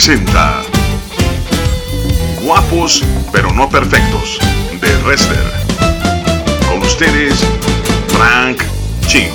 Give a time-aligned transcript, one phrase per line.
[0.00, 0.62] presenta
[2.42, 3.04] Guapos
[3.34, 4.38] pero no perfectos
[4.80, 5.44] de Wrestler.
[6.66, 7.34] Con ustedes,
[8.08, 8.62] Frank
[9.08, 9.28] Ching.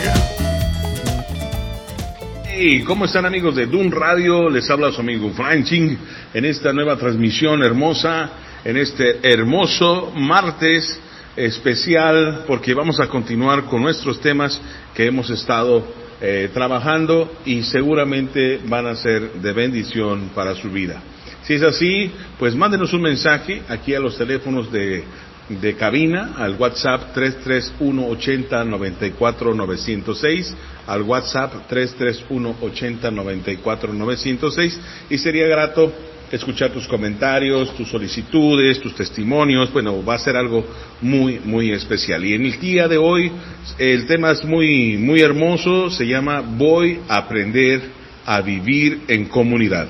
[2.46, 4.50] Hey, ¿cómo están amigos de Doom Radio?
[4.50, 6.00] Les habla su amigo Frank Ching
[6.34, 8.32] en esta nueva transmisión hermosa,
[8.64, 11.00] en este hermoso martes
[11.36, 14.60] especial, porque vamos a continuar con nuestros temas
[14.96, 21.02] que hemos estado eh, trabajando y seguramente van a ser de bendición para su vida.
[21.44, 25.04] Si es así, pues mándenos un mensaje aquí a los teléfonos de,
[25.50, 30.56] de cabina, al WhatsApp 331 80 94 906,
[30.88, 34.80] al WhatsApp 331 80 94 906
[35.10, 35.94] y sería grato
[36.32, 39.72] escuchar tus comentarios, tus solicitudes, tus testimonios.
[39.72, 40.66] Bueno, va a ser algo
[41.02, 42.26] muy, muy especial.
[42.26, 43.32] Y en el día de hoy,
[43.78, 45.90] el tema es muy, muy hermoso.
[45.90, 47.82] Se llama Voy a aprender
[48.26, 49.88] a vivir en comunidad.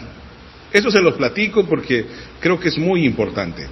[0.71, 2.05] Eso se los platico porque
[2.39, 3.65] creo que es muy importante.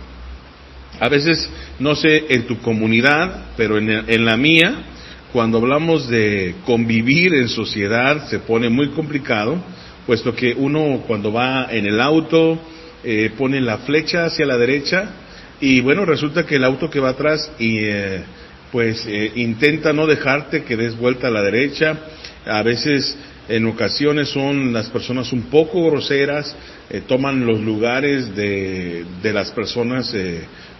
[0.99, 4.83] A veces, no sé, en tu comunidad, pero en, en la mía,
[5.33, 9.61] cuando hablamos de convivir en sociedad, se pone muy complicado
[10.05, 12.59] puesto que uno cuando va en el auto
[13.03, 15.09] eh, pone la flecha hacia la derecha
[15.59, 18.23] y bueno, resulta que el auto que va atrás y eh,
[18.71, 21.97] pues eh, intenta no dejarte que des vuelta a la derecha.
[22.45, 26.55] A veces, en ocasiones, son las personas un poco groseras,
[27.07, 30.13] toman los lugares de, de las personas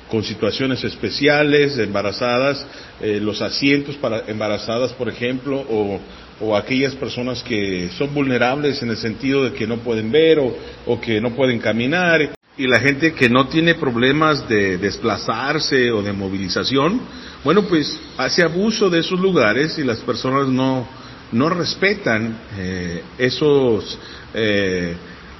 [0.10, 2.66] con situaciones especiales, embarazadas,
[3.02, 6.02] los asientos para embarazadas, por ejemplo, o
[6.40, 11.00] o aquellas personas que son vulnerables en el sentido de que no pueden ver o,
[11.00, 16.14] que no pueden caminar y la gente que no tiene problemas de desplazarse o de
[16.14, 17.02] movilización,
[17.44, 20.88] bueno, pues hace abuso de esos lugares y las personas no,
[21.32, 23.98] no respetan eh, esos
[24.36, 24.96] eh,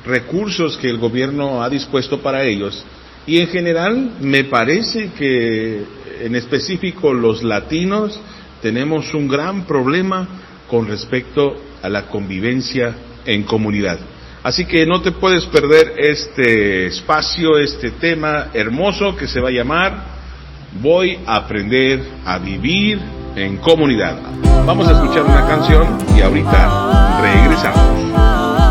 [0.06, 2.84] recursos que el gobierno ha dispuesto para ellos.
[3.26, 5.84] Y en general me parece que
[6.22, 8.20] en específico los latinos
[8.62, 10.28] tenemos un gran problema
[10.74, 12.96] con respecto a la convivencia
[13.28, 14.00] en comunidad.
[14.42, 19.52] Así que no te puedes perder este espacio, este tema hermoso que se va a
[19.52, 20.04] llamar
[20.82, 23.00] Voy a aprender a vivir
[23.36, 24.18] en comunidad.
[24.66, 28.63] Vamos a escuchar una canción y ahorita regresamos.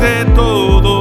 [0.00, 0.99] de todo.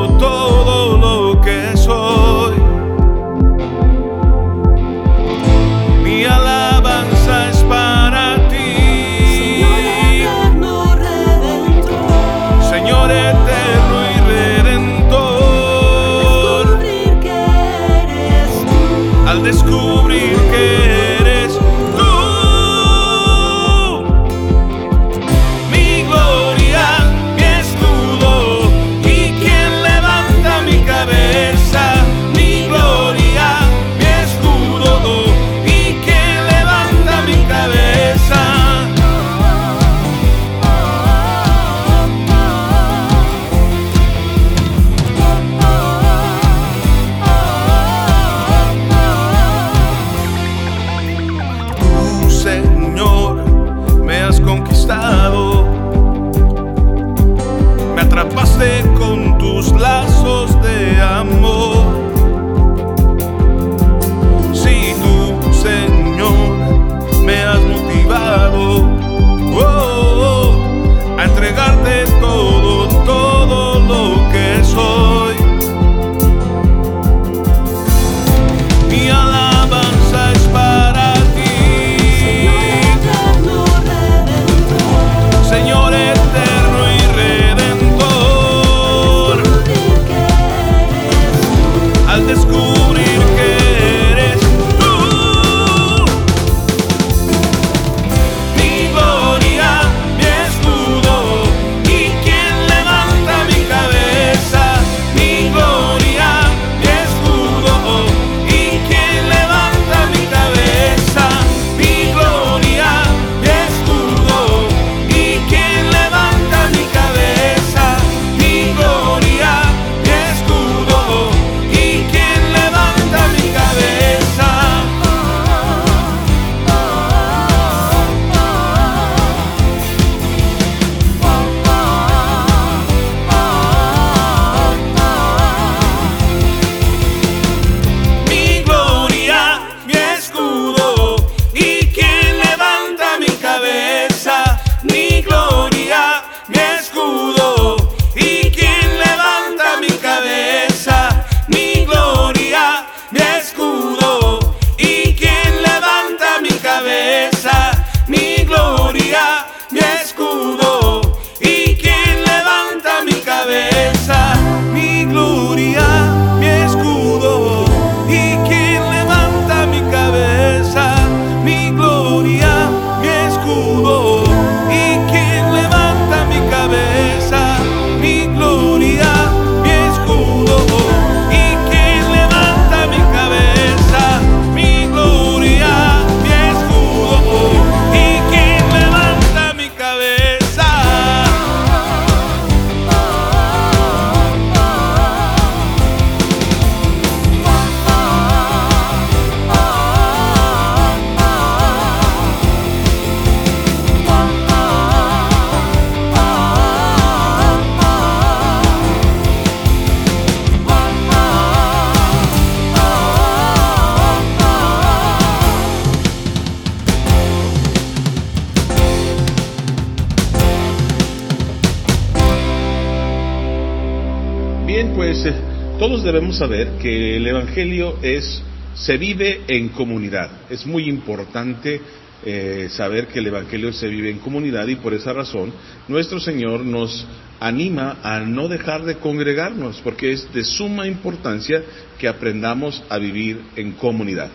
[226.30, 228.42] Debemos saber que el Evangelio es,
[228.76, 230.30] se vive en comunidad.
[230.50, 231.81] Es muy importante
[232.24, 235.52] eh, saber que el Evangelio se vive en comunidad y por esa razón
[235.88, 237.08] nuestro Señor nos
[237.40, 241.64] anima a no dejar de congregarnos porque es de suma importancia
[241.98, 244.30] que aprendamos a vivir en comunidad.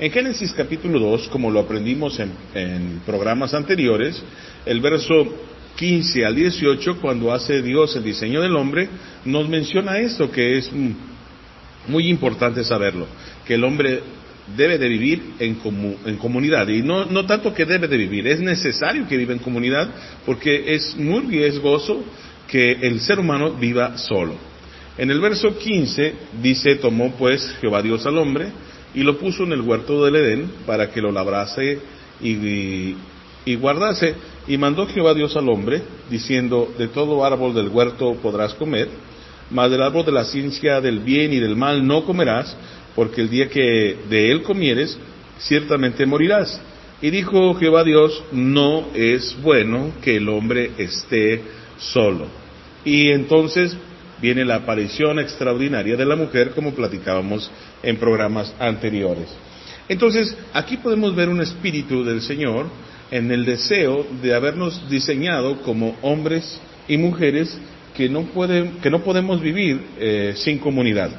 [0.00, 4.20] En Génesis capítulo 2, como lo aprendimos en, en programas anteriores,
[4.64, 5.32] el verso
[5.76, 8.88] 15 al 18, cuando hace Dios el diseño del hombre,
[9.24, 10.70] nos menciona esto que es
[11.88, 13.06] muy importante saberlo,
[13.44, 14.00] que el hombre
[14.56, 15.58] debe de vivir en,
[16.04, 16.68] en comunidad.
[16.68, 19.88] Y no, no, tanto que debe de vivir, es necesario que viva en comunidad
[20.24, 22.04] porque es muy riesgoso
[22.46, 24.34] que el ser humano viva solo.
[24.98, 28.48] En el verso 15 dice, tomó pues Jehová Dios al hombre
[28.94, 31.78] y lo puso en el huerto del Edén para que lo labrase
[32.22, 32.94] y,
[33.44, 34.14] y guardase.
[34.48, 38.88] Y mandó Jehová Dios al hombre, diciendo, de todo árbol del huerto podrás comer,
[39.50, 42.56] mas del árbol de la ciencia del bien y del mal no comerás,
[42.94, 44.98] porque el día que de él comieres,
[45.38, 46.60] ciertamente morirás.
[47.02, 51.42] Y dijo Jehová Dios, no es bueno que el hombre esté
[51.78, 52.26] solo.
[52.84, 53.76] Y entonces
[54.20, 57.50] viene la aparición extraordinaria de la mujer, como platicábamos
[57.82, 59.28] en programas anteriores.
[59.88, 62.66] Entonces, aquí podemos ver un espíritu del Señor
[63.10, 67.56] en el deseo de habernos diseñado como hombres y mujeres
[67.96, 71.10] que no, pueden, que no podemos vivir eh, sin comunidad.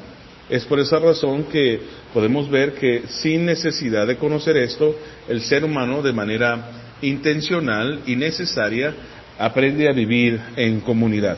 [0.48, 1.80] Es por esa razón que
[2.14, 4.94] podemos ver que sin necesidad de conocer esto,
[5.28, 6.70] el ser humano de manera
[7.02, 8.94] intencional y necesaria
[9.38, 11.36] aprende a vivir en comunidad.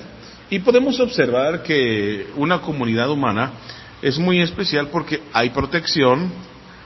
[0.51, 3.53] Y podemos observar que una comunidad humana
[4.03, 6.31] es muy especial porque hay protección,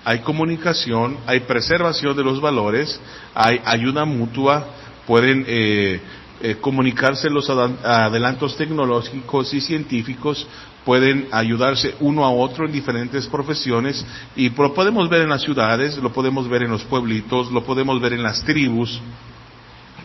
[0.05, 3.01] hay comunicación, hay preservación de los valores,
[3.35, 4.67] hay ayuda mutua,
[5.07, 6.01] pueden eh,
[6.43, 10.47] eh, comunicarse los adelantos tecnológicos y científicos,
[10.85, 14.05] pueden ayudarse uno a otro en diferentes profesiones
[14.37, 18.01] y lo podemos ver en las ciudades, lo podemos ver en los pueblitos, lo podemos
[18.01, 19.01] ver en las tribus,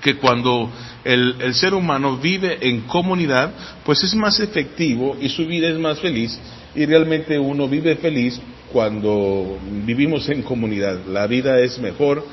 [0.02, 0.72] que cuando
[1.04, 3.52] el, ser humano vive en comunidad,
[3.84, 6.40] pues es más efectivo y su vida es más feliz
[6.74, 8.40] y realmente uno vive feliz
[8.72, 11.06] cuando vivimos en comunidad.
[11.08, 12.26] La vida es mejor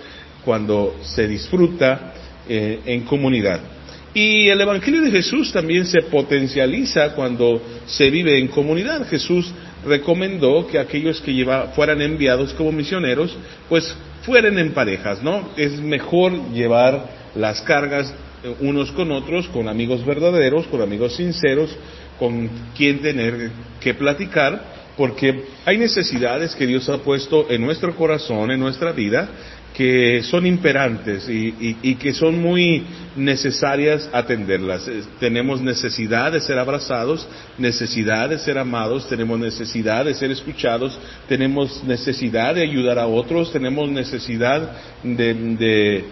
[0.44, 2.14] cuando se disfruta
[2.48, 3.75] eh, en comunidad.
[4.16, 9.06] Y el Evangelio de Jesús también se potencializa cuando se vive en comunidad.
[9.06, 9.52] Jesús
[9.84, 13.36] recomendó que aquellos que lleva, fueran enviados como misioneros,
[13.68, 15.50] pues fueran en parejas, ¿no?
[15.58, 18.10] Es mejor llevar las cargas
[18.42, 21.76] eh, unos con otros, con amigos verdaderos, con amigos sinceros,
[22.18, 24.62] con quien tener que platicar,
[24.96, 29.28] porque hay necesidades que Dios ha puesto en nuestro corazón, en nuestra vida,
[29.76, 32.82] que son imperantes y, que son muy
[33.14, 34.88] necesarias atenderlas.
[35.20, 37.28] Tenemos necesidad de ser abrazados,
[37.58, 43.52] necesidad de ser amados, tenemos necesidad de ser escuchados, tenemos necesidad de ayudar a otros,
[43.52, 46.04] tenemos necesidad de,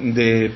[0.00, 0.50] de,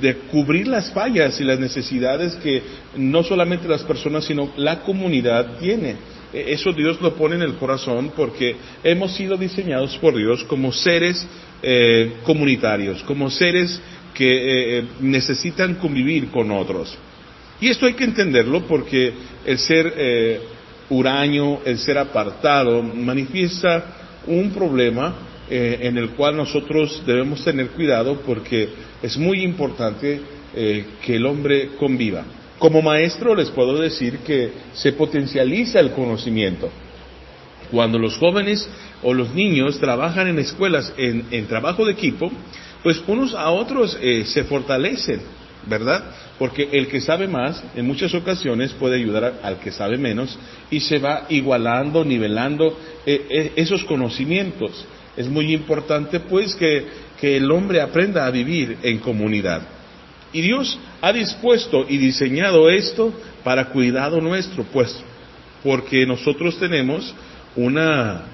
[0.00, 2.60] de cubrir las fallas y las necesidades que
[2.96, 5.94] no solamente las personas, sino la comunidad tiene.
[6.34, 10.72] E, eso Dios lo pone en el corazón porque hemos sido diseñados por Dios como
[10.72, 11.26] seres
[11.62, 13.80] eh, comunitarios, como seres
[14.12, 16.96] que eh, eh, necesitan convivir con otros.
[17.60, 19.12] Y esto hay que entenderlo porque
[19.46, 20.42] el ser
[20.90, 25.14] huraño, el ser apartado, manifiesta un problema
[25.48, 28.68] en el cual nosotros debemos tener cuidado porque
[29.00, 30.20] es muy importante
[30.52, 32.24] que el hombre conviva.
[32.58, 36.70] Como maestro les puedo decir que se potencializa el conocimiento.
[37.70, 38.68] Cuando los jóvenes
[39.02, 42.30] o los niños trabajan en escuelas en, trabajo de equipo,
[42.82, 45.20] pues unos a otros eh, se fortalecen,
[45.66, 46.04] ¿verdad?
[46.38, 50.38] Porque el que sabe más en muchas ocasiones puede ayudar al que sabe menos
[50.70, 54.84] y se va igualando, nivelando eh, eh, esos conocimientos.
[55.16, 56.86] Es muy importante pues que,
[57.20, 59.73] que el hombre aprenda a vivir en comunidad.
[60.34, 63.14] Y Dios ha dispuesto y diseñado esto
[63.44, 65.02] para cuidado nuestro, pues,
[65.62, 67.14] porque nosotros tenemos
[67.54, 68.24] una,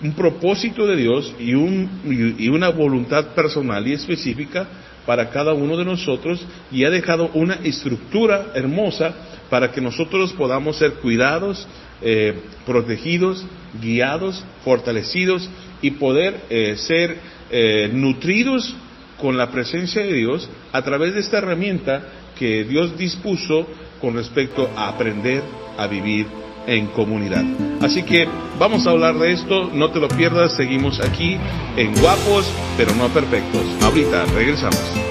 [0.00, 4.66] un propósito de Dios y, un, y una voluntad personal y específica
[5.04, 6.40] para cada uno de nosotros
[6.70, 9.12] y ha dejado una estructura hermosa
[9.50, 11.66] para que nosotros podamos ser cuidados,
[12.00, 13.44] eh, protegidos,
[13.82, 15.50] guiados, fortalecidos
[15.82, 17.16] y poder eh, ser
[17.50, 18.72] eh, nutridos
[19.20, 22.02] con la presencia de Dios a través de esta herramienta
[22.38, 23.66] que Dios dispuso
[24.00, 25.42] con respecto a aprender
[25.76, 26.26] a vivir
[26.66, 27.44] en comunidad.
[27.80, 28.26] Así que
[28.58, 31.36] vamos a hablar de esto, no te lo pierdas, seguimos aquí
[31.76, 33.64] en Guapos, pero no perfectos.
[33.82, 35.09] Ahorita regresamos.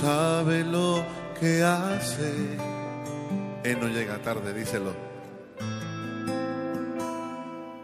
[0.00, 1.04] Sabe lo
[1.38, 2.32] que hace.
[3.64, 4.92] Él no llega tarde, díselo.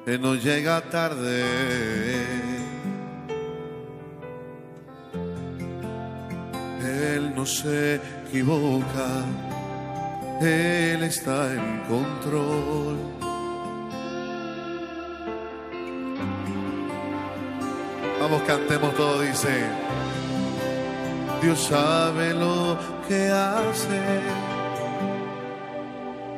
[0.07, 1.43] Él no llega tarde.
[6.83, 9.09] Él no se equivoca.
[10.41, 12.97] Él está en control.
[18.21, 20.04] Vamos, cantemos todo, dice.
[21.45, 24.01] Dios sabe lo que hace.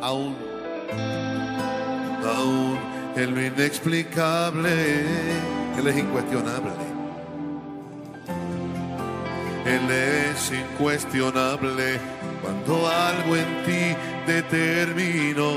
[0.03, 0.35] Aún,
[2.25, 2.77] aún
[3.15, 5.05] en lo inexplicable,
[5.79, 6.73] Él es incuestionable.
[9.65, 12.01] Él es incuestionable
[12.43, 13.97] cuando algo en ti
[14.27, 15.53] determinó.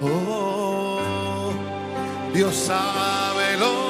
[0.00, 1.52] Oh,
[2.32, 3.89] Dios sabe lo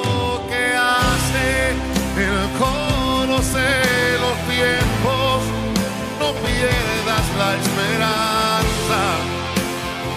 [2.21, 3.67] Él conoce
[4.23, 5.41] los tiempos,
[6.19, 8.99] no pierdas la esperanza,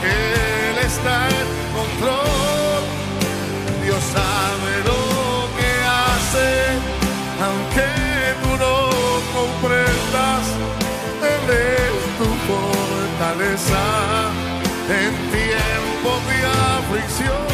[0.03, 2.83] Él está en control,
[3.85, 5.03] Dios sabe lo
[5.57, 5.71] que
[6.05, 6.49] hace,
[7.47, 7.89] aunque
[8.43, 8.77] tú no
[9.39, 10.45] comprendas,
[11.33, 11.45] Él
[11.79, 13.85] es tu fortaleza
[15.01, 16.37] en tiempo de
[16.77, 17.45] aflicción.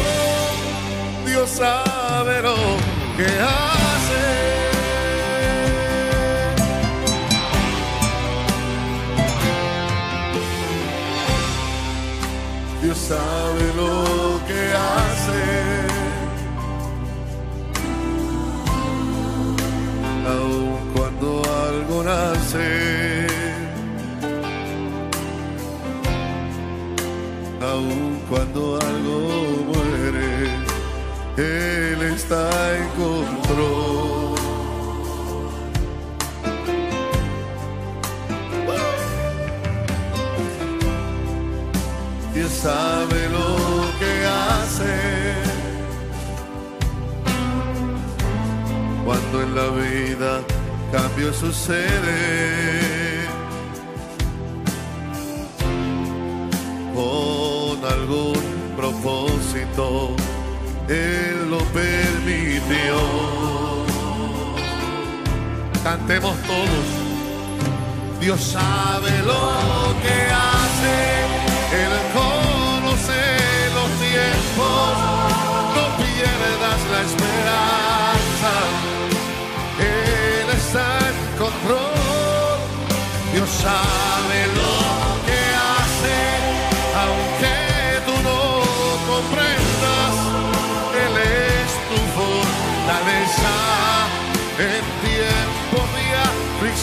[1.25, 4.23] Dios sabe lo que hace.
[12.81, 15.41] Dios sabe lo que hace.
[20.33, 21.27] Aun cuando
[21.67, 23.27] algo nace.
[27.61, 29.17] Aun cuando algo
[29.67, 29.90] muere,
[31.37, 34.35] Él está en control.
[42.33, 43.55] Dios sabe lo
[43.99, 45.41] que hace
[49.05, 50.41] cuando en la vida
[50.91, 52.61] cambio sucede.
[56.93, 60.15] con algún propósito,
[60.91, 62.97] Él lo permitió.
[65.83, 66.85] Cantemos todos.
[68.19, 70.17] Dios sabe lo que
[70.49, 70.95] hace,
[71.81, 73.21] Él conoce
[73.77, 74.89] los tiempos,
[75.75, 78.53] no pierdas la esperanza,
[79.79, 82.57] Él está en control,
[83.33, 84.30] Dios sabe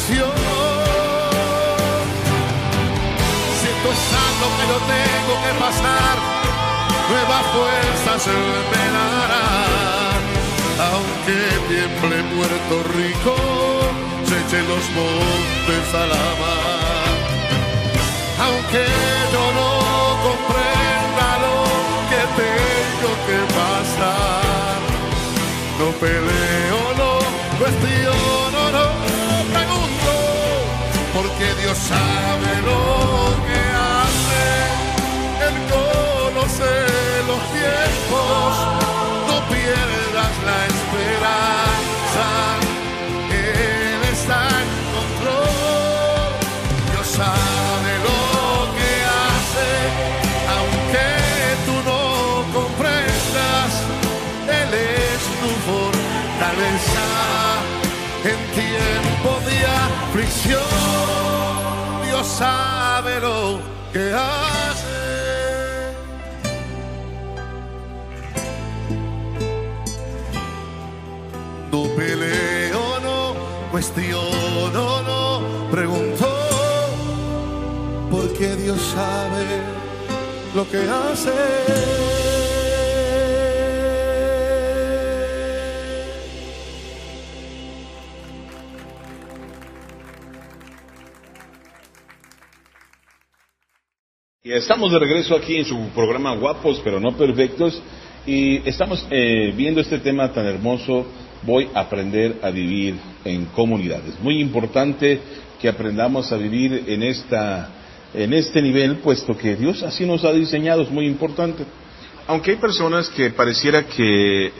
[0.08, 0.30] aflicción.
[3.60, 6.16] Siento santo que lo tengo que pasar,
[7.10, 8.26] nuevas fuerzas
[8.70, 9.46] me dará.
[10.90, 11.38] Aunque
[11.68, 13.34] tiemble Puerto Rico,
[14.24, 17.08] se echen los montes a la mar
[18.40, 18.86] aunque
[19.32, 19.70] yo no
[20.22, 21.56] comprenda lo
[22.08, 24.78] que tengo que pasar.
[25.78, 27.18] No peleo, no
[27.58, 29.07] cuestiono, no
[31.18, 32.82] porque Dios sabe lo
[33.46, 33.60] que
[33.90, 34.44] hace.
[35.46, 36.70] Él conoce
[37.30, 38.48] los tiempos,
[39.28, 42.26] no pierdas la esperanza.
[43.30, 46.30] Él está en control.
[46.92, 47.67] Dios sabe
[60.28, 60.62] aflicción.
[62.06, 63.60] Dios sabe lo
[63.92, 64.86] que hace.
[71.72, 73.34] No peleo, no
[73.70, 76.26] cuestiono, no pregunto,
[78.10, 79.44] porque Dios sabe
[80.54, 82.27] lo que hace.
[94.48, 97.82] Y estamos de regreso aquí en su programa Guapos pero no perfectos
[98.24, 101.04] y estamos eh, viendo este tema tan hermoso,
[101.42, 102.94] voy a aprender a vivir
[103.26, 104.18] en comunidades.
[104.22, 105.20] Muy importante
[105.60, 107.68] que aprendamos a vivir en, esta,
[108.14, 111.66] en este nivel, puesto que Dios así nos ha diseñado, es muy importante.
[112.26, 114.50] Aunque hay personas que pareciera que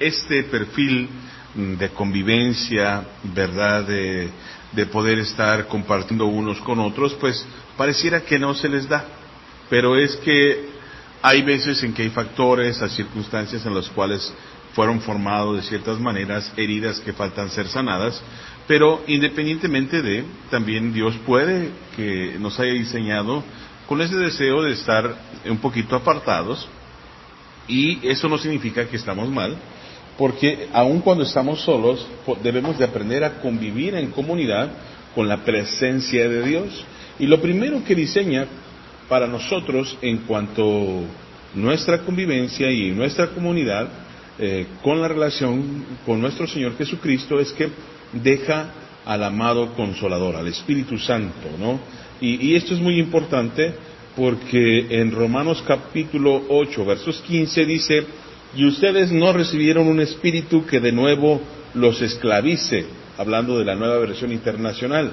[0.00, 1.06] este perfil
[1.54, 3.84] mm, de convivencia, ¿verdad?
[3.84, 4.26] De,
[4.72, 9.04] de poder estar compartiendo unos con otros, pues pareciera que no se les da.
[9.70, 10.68] Pero es que
[11.22, 14.32] hay veces en que hay factores, hay circunstancias en las cuales
[14.74, 18.20] fueron formados de ciertas maneras, heridas que faltan ser sanadas,
[18.66, 23.42] pero independientemente de, también Dios puede que nos haya diseñado
[23.86, 25.14] con ese deseo de estar
[25.46, 26.68] un poquito apartados,
[27.68, 29.56] y eso no significa que estamos mal,
[30.18, 32.06] porque aun cuando estamos solos,
[32.42, 34.70] debemos de aprender a convivir en comunidad
[35.14, 36.84] con la presencia de Dios.
[37.18, 38.46] Y lo primero que diseña
[39.08, 41.02] para nosotros en cuanto
[41.54, 43.88] nuestra convivencia y nuestra comunidad
[44.38, 47.68] eh, con la relación con nuestro Señor Jesucristo es que
[48.12, 48.72] deja
[49.04, 51.78] al amado consolador, al Espíritu Santo, ¿no?
[52.20, 53.74] Y, y esto es muy importante
[54.16, 58.06] porque en Romanos capítulo 8, versos 15 dice,
[58.56, 61.40] y ustedes no recibieron un espíritu que de nuevo
[61.74, 62.86] los esclavice,
[63.18, 65.12] hablando de la nueva versión internacional,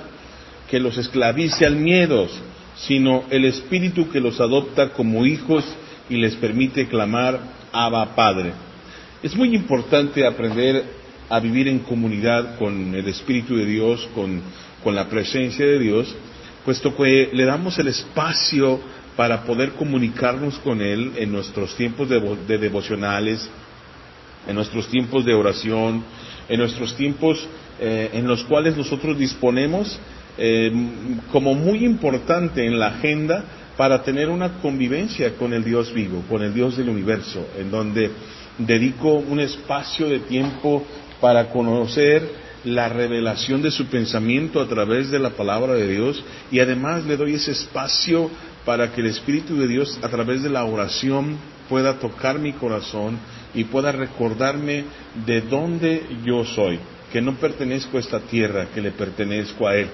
[0.70, 2.28] que los esclavice al miedo,
[2.76, 5.66] sino el espíritu que los adopta como hijos
[6.10, 7.40] y les permite clamar
[7.72, 8.54] Abba Padre.
[9.24, 10.84] Es muy importante aprender
[11.30, 14.42] a vivir en comunidad con el Espíritu de Dios, con,
[14.84, 16.14] con la presencia de Dios,
[16.66, 18.80] puesto que le damos el espacio
[19.16, 23.50] para poder comunicarnos con Él en nuestros tiempos de, devocionales,
[24.48, 26.04] en nuestros tiempos de oración,
[26.50, 27.48] en nuestros tiempos
[27.80, 30.00] eh, en los cuales nosotros disponemos
[30.38, 30.72] eh,
[31.32, 33.44] como muy importante en la agenda
[33.78, 38.12] para tener una convivencia con el Dios vivo, con el Dios del universo, en donde
[38.58, 40.84] dedico un espacio de tiempo
[41.20, 46.60] para conocer la revelación de su pensamiento a través de la palabra de Dios y
[46.60, 48.30] además le doy ese espacio
[48.66, 53.18] para que el Espíritu de Dios a través de la oración pueda tocar mi corazón
[53.54, 54.84] y pueda recordarme
[55.26, 56.80] de dónde yo soy,
[57.12, 59.88] que no pertenezco a esta tierra, que le pertenezco a Él.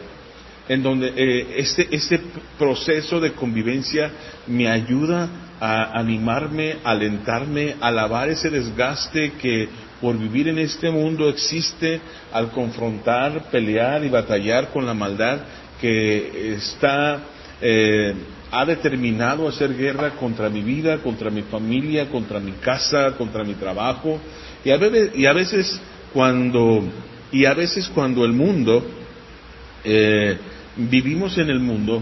[0.70, 2.20] En donde eh, este, este
[2.58, 4.12] proceso de convivencia
[4.48, 9.70] me ayuda a animarme, alentarme, a alabar ese desgaste que
[10.02, 12.00] por vivir en este mundo existe
[12.32, 15.40] al confrontar, pelear y batallar con la maldad
[15.82, 17.22] que está
[17.62, 18.14] eh,
[18.52, 23.56] ha determinado hacer guerra contra mi vida, contra mi familia, contra mi casa, contra mi
[23.56, 24.20] trabajo.
[24.64, 25.82] Y a veces, y a veces
[26.14, 26.84] cuando
[27.32, 28.86] y a veces cuando el mundo
[29.84, 30.38] eh,
[30.78, 32.02] vivimos en el mundo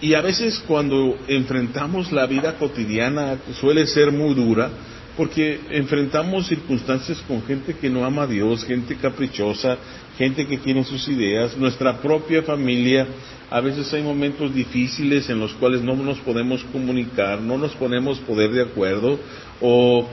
[0.00, 4.70] y a veces cuando enfrentamos la vida cotidiana suele ser muy dura
[5.16, 9.78] porque enfrentamos circunstancias con gente que no ama a Dios, gente caprichosa,
[10.18, 13.06] gente que tiene sus ideas, nuestra propia familia.
[13.48, 18.18] A veces hay momentos difíciles en los cuales no nos podemos comunicar, no nos ponemos
[18.20, 19.18] poder de acuerdo,
[19.60, 20.06] o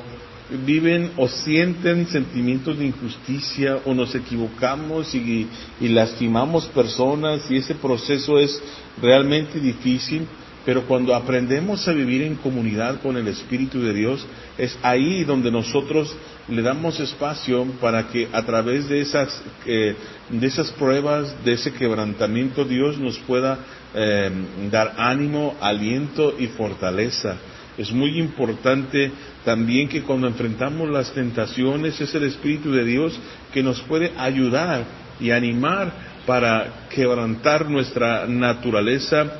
[0.65, 5.47] viven o sienten sentimientos de injusticia, o nos equivocamos y,
[5.79, 8.61] y lastimamos personas, y ese proceso es
[9.01, 10.27] realmente difícil.
[10.65, 14.25] Pero cuando aprendemos a vivir en comunidad con el Espíritu de Dios,
[14.57, 16.15] es ahí donde nosotros
[16.47, 19.93] le damos espacio para que a través de esas, eh,
[20.29, 23.59] de esas pruebas, de ese quebrantamiento, Dios nos pueda
[23.93, 24.31] eh,
[24.71, 27.35] dar ánimo, aliento y fortaleza.
[27.77, 29.11] Es muy importante
[29.43, 33.19] también que cuando enfrentamos las tentaciones es el Espíritu de Dios
[33.51, 34.85] que nos puede ayudar
[35.19, 35.91] y animar
[36.25, 39.39] para quebrantar nuestra naturaleza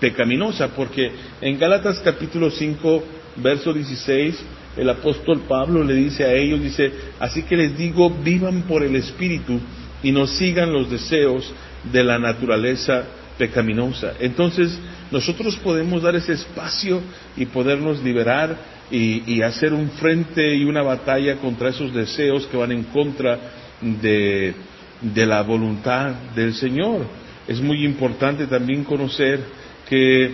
[0.00, 3.04] pecaminosa, porque en Gálatas capítulo 5,
[3.36, 4.44] verso 16,
[4.76, 8.96] el apóstol Pablo le dice a ellos, dice, así que les digo, vivan por el
[8.96, 9.60] Espíritu
[10.02, 11.52] y no sigan los deseos
[11.92, 13.04] de la naturaleza
[13.38, 14.14] pecaminosa.
[14.20, 14.78] Entonces,
[15.10, 17.00] nosotros podemos dar ese espacio
[17.36, 18.56] y podernos liberar
[18.90, 23.38] y, hacer un frente y una batalla contra esos deseos que van en contra
[23.80, 24.54] de,
[25.00, 27.06] de la voluntad del Señor.
[27.46, 29.40] Es muy importante también conocer
[29.88, 30.24] que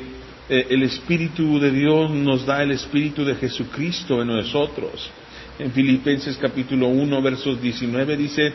[0.49, 5.11] eh, el Espíritu de Dios nos da el Espíritu de Jesucristo en nosotros.
[5.59, 8.53] En Filipenses capítulo 1, versos 19 dice,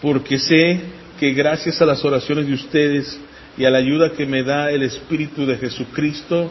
[0.00, 0.80] porque sé
[1.18, 3.20] que gracias a las oraciones de ustedes
[3.56, 6.50] y a la ayuda que me da el Espíritu de Jesucristo,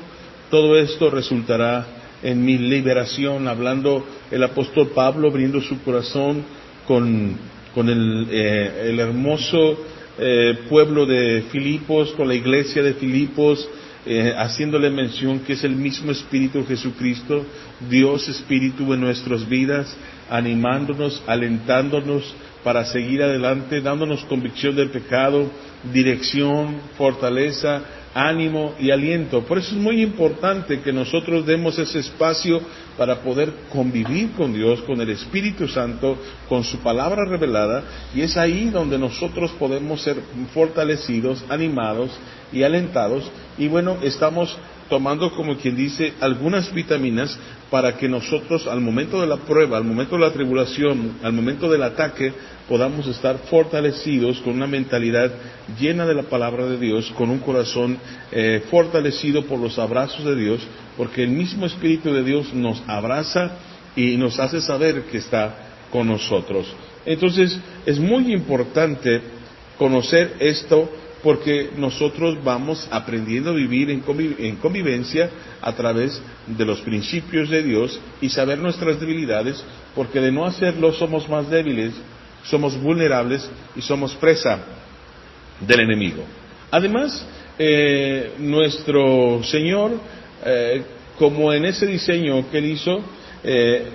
[0.49, 1.85] todo esto resultará
[2.21, 6.43] en mi liberación, hablando el apóstol Pablo, abriendo su corazón
[6.87, 7.37] con,
[7.73, 9.77] con el, eh, hermoso
[10.17, 13.67] eh, pueblo de Filipos, con la iglesia de Filipos,
[14.05, 17.45] eh, haciéndole mención que es el mismo Espíritu Jesucristo,
[17.89, 19.95] Dios Espíritu en nuestras vidas,
[20.29, 25.49] animándonos, alentándonos para seguir adelante, dándonos convicción del pecado,
[25.93, 27.81] dirección, fortaleza,
[28.13, 29.41] ánimo y aliento.
[29.41, 32.59] Por eso es muy importante que nosotros demos ese espacio
[32.97, 36.17] para poder convivir con Dios, con el Espíritu Santo,
[36.47, 40.17] con su palabra revelada, y es ahí donde nosotros podemos ser
[40.53, 42.11] fortalecidos, animados
[42.51, 44.57] y alentados, y bueno, estamos
[44.89, 47.37] tomando, como quien dice, algunas vitaminas
[47.69, 51.69] para que nosotros al momento de la prueba, al momento de la tribulación, al momento
[51.69, 52.33] del ataque,
[52.67, 55.31] podamos estar fortalecidos con una mentalidad
[55.79, 57.97] llena de la palabra de Dios, con un corazón
[58.31, 60.61] eh, fortalecido por los abrazos de Dios,
[60.97, 63.51] porque el mismo Espíritu de Dios nos abraza
[63.95, 65.55] y nos hace saber que está
[65.91, 66.67] con nosotros.
[67.05, 69.21] Entonces, es muy importante
[69.77, 70.89] conocer esto
[71.23, 75.29] porque nosotros vamos aprendiendo a vivir en, convivencia
[75.61, 79.63] a través de los principios de Dios y saber nuestras debilidades,
[79.95, 81.93] porque de no hacerlo somos más débiles,
[82.43, 84.59] somos vulnerables y somos presa
[85.59, 86.23] del enemigo.
[86.71, 87.25] Además,
[87.57, 89.99] eh, nuestro Señor,
[90.45, 90.83] eh,
[91.17, 93.01] como en ese diseño que él hizo,
[93.43, 93.87] eh,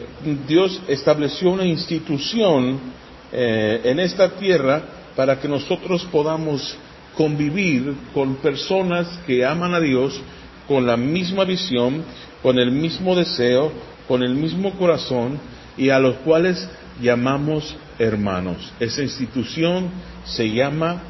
[0.46, 2.92] Dios estableció una institución
[3.36, 4.80] en esta tierra
[5.16, 6.78] para que nosotros podamos
[7.16, 10.20] convivir con personas que aman a Dios
[10.66, 12.02] con la misma visión,
[12.42, 13.72] con el mismo deseo,
[14.08, 15.38] con el mismo corazón
[15.76, 16.68] y a los cuales
[17.00, 18.72] llamamos hermanos.
[18.80, 19.88] Esa institución
[20.24, 21.02] se llama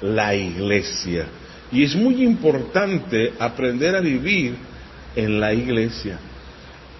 [0.00, 1.26] la iglesia.
[1.70, 4.54] Y es muy importante aprender a vivir
[5.16, 6.18] en la iglesia.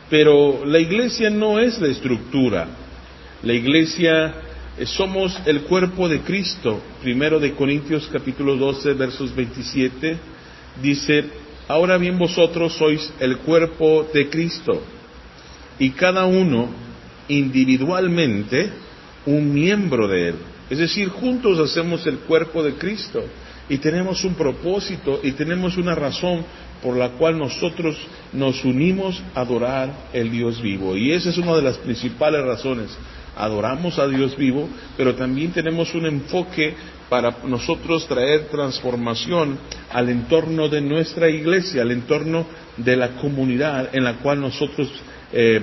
[0.09, 2.67] Pero la iglesia no es la estructura.
[3.43, 4.35] La iglesia
[4.87, 6.81] somos el cuerpo de Cristo.
[7.03, 10.17] Primero de Corintios capítulo 12 versos 27
[10.83, 11.25] dice,
[11.69, 14.83] ahora bien vosotros sois el cuerpo de Cristo
[15.79, 16.69] y cada uno
[17.29, 18.71] individualmente
[19.27, 20.35] un miembro de él.
[20.71, 23.23] Es decir, juntos hacemos el cuerpo de Cristo
[23.69, 26.45] y tenemos un propósito y tenemos una razón
[26.83, 27.97] por la cual nosotros
[28.33, 30.97] nos unimos a adorar el Dios vivo.
[30.97, 32.91] Y esa es una de las principales razones
[33.37, 36.75] adoramos a Dios vivo, pero también tenemos un enfoque
[37.09, 39.59] para nosotros traer transformación
[39.91, 44.89] al entorno de nuestra iglesia, al entorno de la comunidad en la cual nosotros
[45.33, 45.61] eh,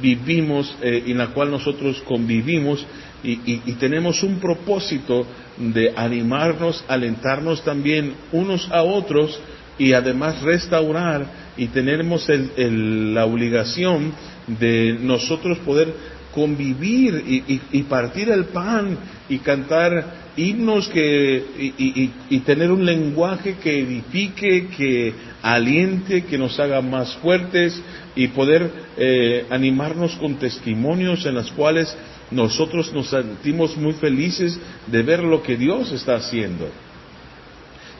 [0.00, 2.84] vivimos, eh, en la cual nosotros convivimos
[3.24, 5.24] y, tenemos un propósito
[5.56, 9.38] de animarnos, alentarnos también unos a otros
[9.78, 14.12] y además restaurar y tenemos la obligación
[14.46, 15.94] de nosotros poder
[16.32, 17.22] convivir
[17.72, 18.96] y, partir el pan
[19.28, 21.44] y cantar himnos que,
[22.28, 27.80] y, tener un lenguaje que edifique, que aliente, que nos haga más fuertes
[28.16, 31.94] y poder eh, animarnos con testimonios en los cuales
[32.30, 36.68] nosotros nos sentimos muy felices de ver lo que Dios está haciendo.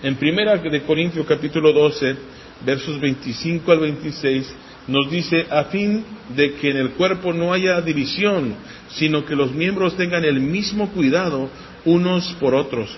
[0.03, 2.16] En primera de Corintios capítulo 12,
[2.64, 4.55] versos 25 al 26,
[4.88, 8.55] nos dice a fin de que en el cuerpo no haya división,
[8.90, 11.49] sino que los miembros tengan el mismo cuidado
[11.85, 12.97] unos por otros.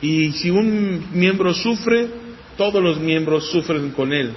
[0.00, 2.08] Y si un miembro sufre,
[2.56, 4.32] todos los miembros sufren con él.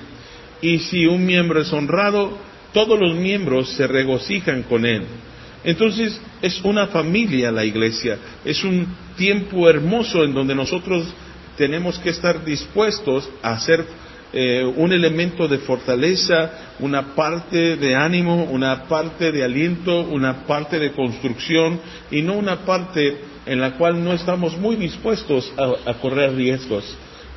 [0.61, 2.37] Y si un miembro es honrado,
[2.71, 5.03] todos los miembros se regocijan con él.
[5.63, 11.07] Entonces es una familia la iglesia, es un tiempo hermoso en donde nosotros
[11.57, 13.83] tenemos que estar dispuestos a ser
[14.37, 20.77] eh, un elemento de fortaleza, una parte de ánimo, una parte de aliento, una parte
[20.77, 21.79] de construcción
[22.11, 26.83] y no una parte en la cual no estamos muy dispuestos a, correr riesgos.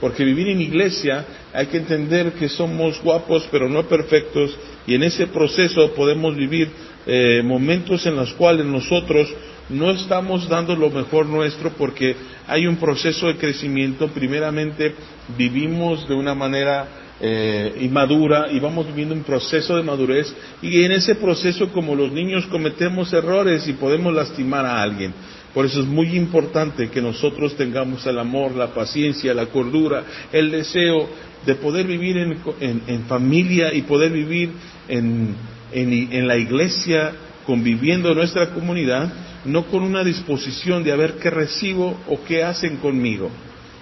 [0.01, 4.57] Porque vivir en iglesia hay que entender que somos guapos pero no perfectos
[4.87, 6.71] y en ese proceso podemos vivir
[7.07, 9.29] eh, momentos en los cuales nosotros
[9.69, 14.09] no estamos dando lo mejor nuestro porque hay un proceso de crecimiento.
[14.09, 14.95] Primeramente,
[15.37, 16.89] vivimos de una manera
[17.21, 20.33] eh, inmadura y vamos viviendo un proceso de madurez
[20.63, 25.13] y en ese proceso como los niños cometemos errores y podemos lastimar a alguien.
[25.55, 30.51] Por eso es muy importante que nosotros tengamos el amor, la paciencia, la cordura, el
[30.51, 31.09] deseo
[31.47, 34.51] de poder vivir en, familia y poder vivir
[34.89, 35.35] en,
[35.73, 37.13] en la iglesia,
[37.47, 39.11] conviviendo en nuestra comunidad,
[39.45, 43.31] no con una disposición de a ver qué recibo o qué hacen conmigo,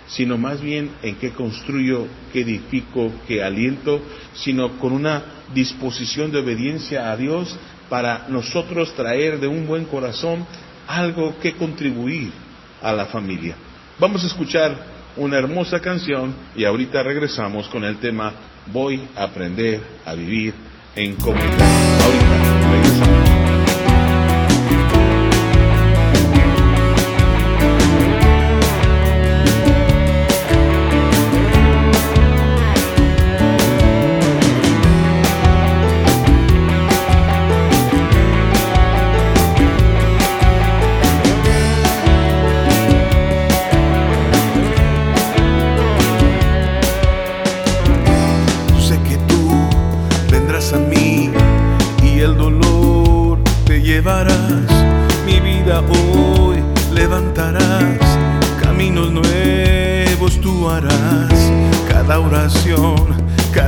[0.06, 4.00] sino más bien en qué construyo, qué edifico, qué aliento,
[4.34, 7.56] sino con una disposición de obediencia a Dios
[7.88, 10.46] para nosotros traer de un buen corazón
[10.86, 12.32] algo que contribuir
[12.82, 13.56] a la familia.
[13.98, 14.76] Vamos a escuchar
[15.16, 18.32] una hermosa canción y ahorita regresamos con el tema
[18.72, 20.52] Voy a aprender a vivir
[20.96, 22.02] en comunidad.
[22.02, 23.15] Ahorita regresamos.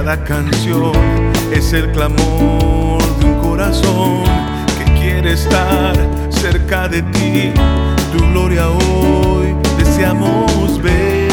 [0.09, 0.93] Cada canción
[1.53, 4.25] es el clamor de un corazón
[4.79, 5.95] que quiere estar
[6.31, 7.53] cerca de ti.
[8.11, 11.28] Tu gloria hoy deseamos ver.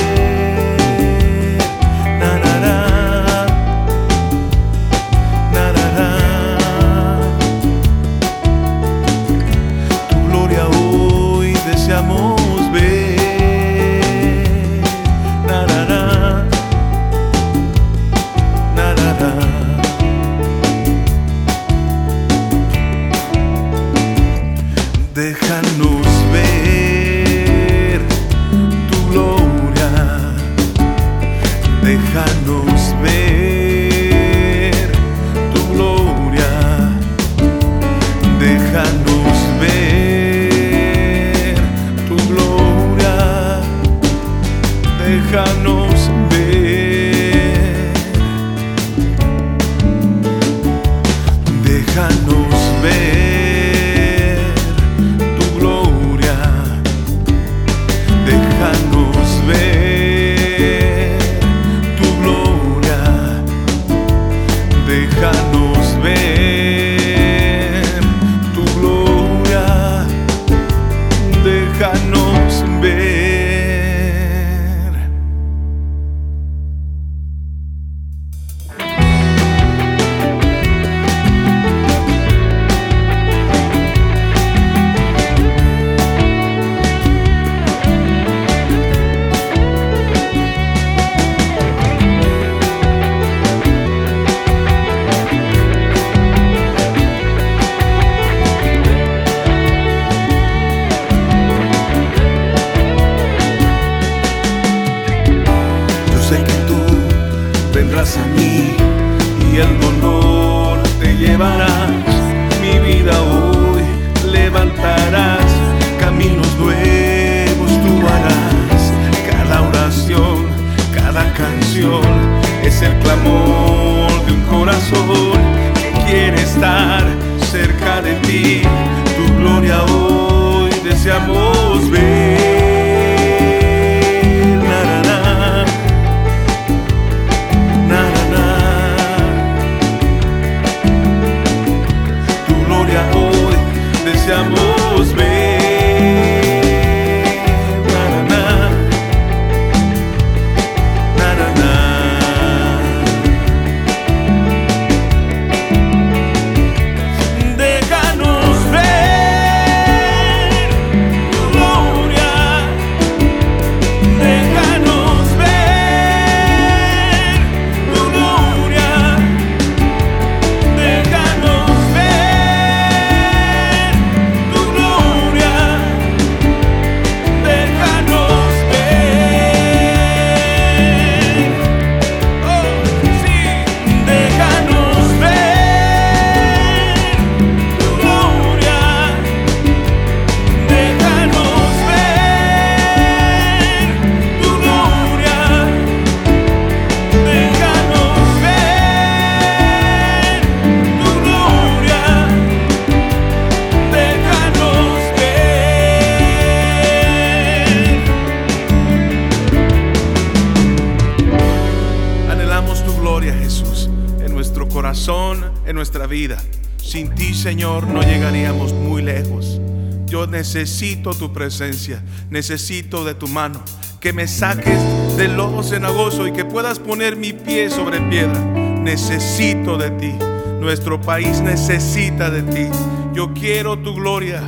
[220.55, 223.61] necesito tu presencia, necesito de tu mano,
[223.99, 224.79] que me saques
[225.17, 228.39] del lodo cenagoso y que puedas poner mi pie sobre piedra.
[228.39, 230.13] Necesito de ti,
[230.61, 232.69] nuestro país necesita de ti.
[233.13, 234.41] Yo quiero tu gloria,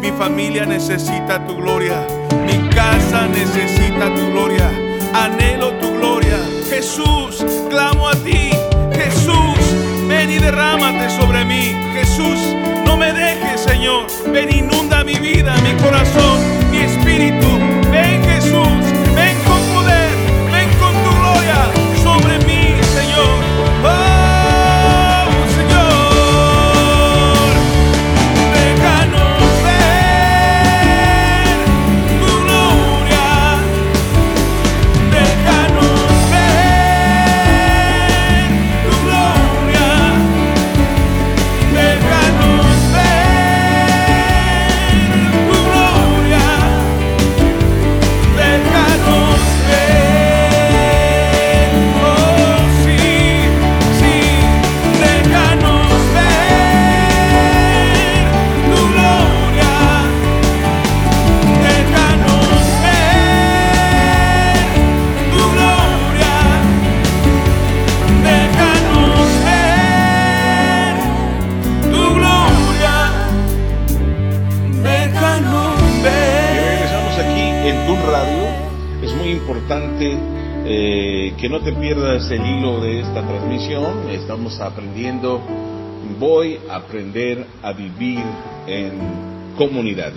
[0.00, 2.06] mi familia necesita tu gloria,
[2.46, 4.66] mi casa necesita tu gloria,
[5.12, 6.38] anhelo tu gloria.
[6.70, 8.50] Jesús, clamo a ti,
[8.94, 9.58] Jesús,
[10.08, 12.38] ven y derrámate sobre mí, Jesús,
[12.86, 17.69] no me dejes, Señor, ven inunda mi vida, mi corazón, mi espíritu.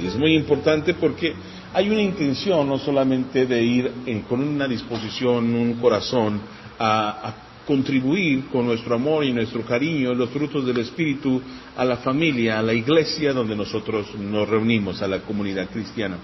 [0.01, 1.33] Y es muy importante porque
[1.73, 3.91] hay una intención no solamente de ir
[4.29, 6.39] con una disposición, un corazón
[6.79, 11.41] a, contribuir con nuestro amor y nuestro cariño, los frutos del Espíritu,
[11.77, 16.17] a la familia, a la iglesia donde nosotros nos reunimos, a la comunidad cristiana.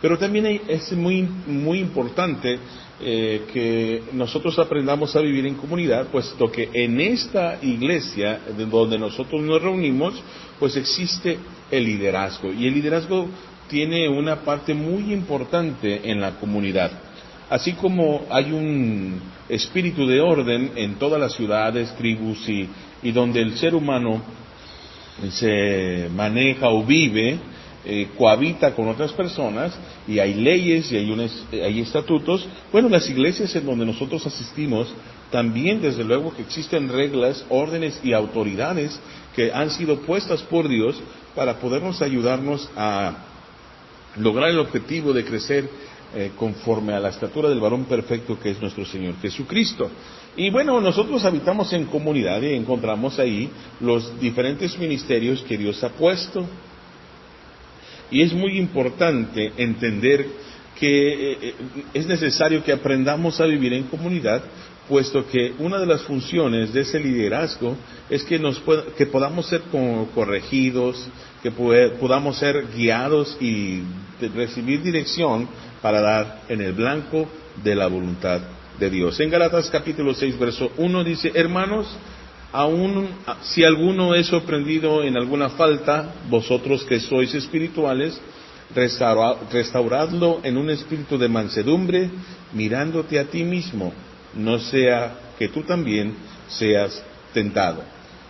[0.00, 2.60] Pero también es muy, muy importante
[3.00, 9.40] eh, que nosotros aprendamos a vivir en comunidad, puesto que en esta iglesia donde nosotros
[9.42, 10.14] nos reunimos,
[10.58, 11.38] pues existe
[11.70, 12.52] el liderazgo.
[12.52, 13.28] Y el liderazgo
[13.68, 16.90] tiene una parte muy importante en la comunidad.
[17.50, 22.68] Así como hay un espíritu de orden en todas las ciudades, tribus y,
[23.12, 24.20] donde el ser humano
[25.30, 27.38] se maneja o vive,
[27.90, 29.72] eh, cohabita con otras personas
[30.06, 34.92] y hay leyes y hay, hay estatutos, bueno, las iglesias en donde nosotros asistimos
[35.30, 39.00] también desde luego que existen reglas, órdenes y autoridades
[39.34, 41.00] que han sido puestas por Dios
[41.34, 43.24] para podernos ayudarnos a
[44.16, 45.70] lograr el objetivo de crecer
[46.14, 49.90] eh, conforme a la estatura del varón perfecto que es nuestro Señor Jesucristo.
[50.36, 55.88] Y bueno, nosotros habitamos en comunidad y encontramos ahí los diferentes ministerios que Dios ha
[55.90, 56.46] puesto.
[58.10, 60.26] Y es muy importante entender
[60.78, 61.54] que eh, eh,
[61.92, 64.42] es necesario que aprendamos a vivir en comunidad,
[64.88, 67.76] puesto que una de las funciones de ese liderazgo
[68.08, 68.62] es que, nos
[68.96, 69.62] que podamos ser
[70.14, 71.08] corregidos,
[71.42, 73.82] que podamos ser guiados y
[74.34, 75.48] recibir dirección
[75.82, 77.28] para dar en el blanco
[77.62, 78.40] de la voluntad
[78.78, 79.18] de Dios.
[79.20, 81.86] En Galatas capítulo 6, verso 1 dice, hermanos,
[82.52, 83.08] aún
[83.42, 88.18] si alguno es sorprendido en alguna falta, vosotros que sois espirituales,
[88.74, 92.10] restauradlo en un espíritu de mansedumbre,
[92.52, 93.92] mirándote a ti mismo,
[94.34, 96.14] no sea que tú también
[96.48, 97.82] seas tentado.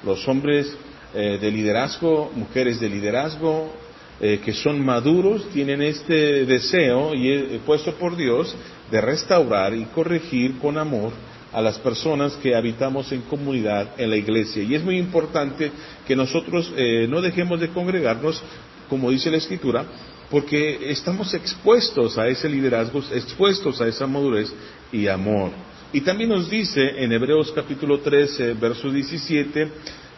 [0.04, 0.76] Los hombres
[1.14, 3.72] eh, de liderazgo, mujeres de liderazgo,
[4.20, 8.54] eh, que son maduros, tienen este deseo y puesto por Dios
[8.90, 11.12] de restaurar y corregir con amor
[11.52, 14.62] a las personas que habitamos en comunidad en la iglesia.
[14.62, 15.70] Y es muy importante
[16.06, 16.72] que nosotros
[17.08, 18.42] no dejemos de congregarnos,
[18.88, 19.84] como dice la Escritura,
[20.30, 24.52] porque estamos expuestos a ese liderazgo, expuestos a esa madurez
[24.92, 25.50] y amor.
[25.90, 29.68] Y también nos dice en Hebreos capítulo 13, verso 17,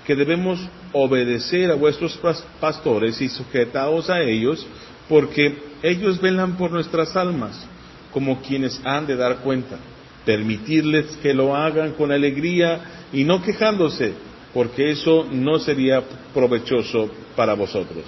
[0.05, 0.59] que debemos
[0.93, 2.19] obedecer a vuestros
[2.61, 4.67] pastores y sujetaos a ellos,
[5.09, 7.65] porque ellos velan por nuestras almas,
[8.13, 9.79] como quienes han de dar cuenta.
[10.25, 14.13] Permitirles que lo hagan con alegría y no quejándose,
[14.53, 16.03] porque eso no sería
[16.35, 18.05] provechoso para vosotros.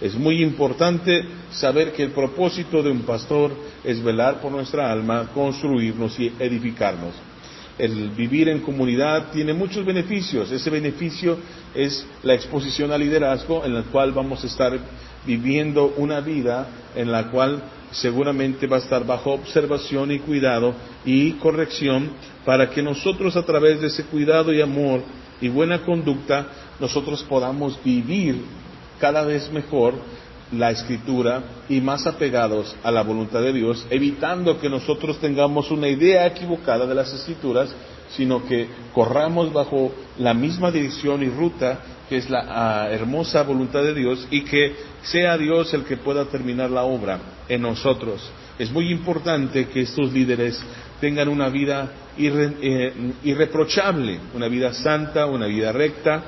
[0.00, 3.52] Es muy importante saber que el propósito de un pastor
[3.84, 7.14] es velar por nuestra alma, construirnos y edificarnos.
[7.76, 10.50] El vivir en comunidad tiene muchos beneficios.
[10.50, 11.38] Ese beneficio
[11.74, 14.78] es la exposición al liderazgo en la cual vamos a estar
[15.26, 17.62] viviendo una vida en la cual
[17.92, 20.74] seguramente va a estar bajo observación y cuidado
[21.04, 22.10] y corrección
[22.44, 25.02] para que nosotros a través de ese cuidado y amor
[25.40, 26.46] y buena conducta
[26.78, 28.44] nosotros podamos vivir
[28.98, 29.94] cada vez mejor
[30.52, 35.88] la escritura y más apegados a la voluntad de Dios, evitando que nosotros tengamos una
[35.88, 37.72] idea equivocada de las escrituras,
[38.16, 41.78] sino que corramos bajo la misma dirección y ruta
[42.08, 46.24] que es la ah, hermosa voluntad de Dios y que sea Dios el que pueda
[46.24, 47.20] terminar la obra
[47.50, 48.30] en nosotros.
[48.58, 50.62] Es muy importante que estos líderes
[51.00, 56.22] tengan una vida eh, irreprochable, una vida santa, una vida recta,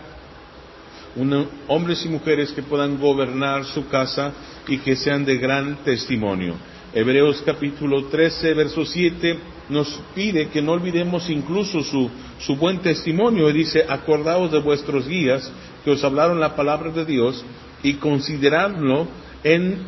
[1.69, 4.33] hombres y mujeres que puedan gobernar su casa
[4.67, 6.55] y que sean de gran testimonio.
[6.95, 13.49] Hebreos capítulo 13, verso 7 nos pide que no olvidemos incluso su, su buen testimonio
[13.49, 15.51] y dice, acordaos de vuestros guías
[15.85, 17.45] que os hablaron la palabra de Dios
[17.83, 19.07] y consideradlo
[19.45, 19.79] en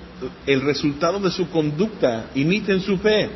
[0.46, 3.28] el resultado de su conducta, imiten su fe.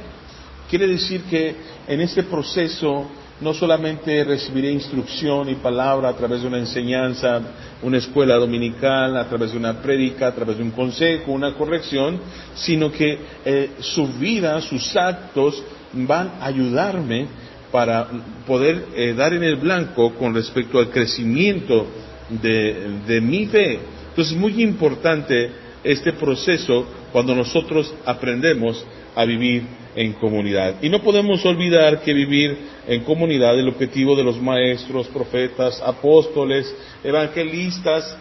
[0.69, 1.55] Quiere decir que
[1.87, 3.07] en este proceso
[3.41, 7.41] no solamente recibiré instrucción y palabra a través de una enseñanza,
[7.83, 12.19] una escuela dominical, a través de una prédica, a través de un consejo, una corrección,
[12.55, 15.63] sino que eh, su vida, sus actos
[15.93, 17.29] van a ayudarme
[17.71, 18.09] para
[18.47, 21.87] poder eh, dar en el blanco con respecto al crecimiento
[22.29, 23.79] de, de mi fe.
[24.11, 29.65] Entonces es muy importante este proceso cuando nosotros aprendemos a vivir
[29.97, 30.77] en comunidad.
[30.83, 32.57] Y no podemos olvidar que vivir
[32.87, 36.73] en comunidad el objetivo de los maestros, profetas, apóstoles,
[37.03, 38.17] evangelistas,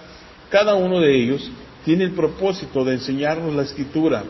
[0.50, 1.50] cada uno de ellos
[1.86, 4.24] tiene el propósito de enseñarnos la escritura,